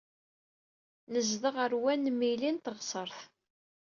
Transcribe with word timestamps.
Nezdeɣ 1.11 1.55
ar 1.63 1.73
wanmili 1.81 2.49
n 2.51 2.57
teɣsert. 2.59 3.19